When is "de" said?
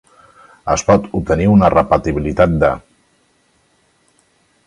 2.65-2.71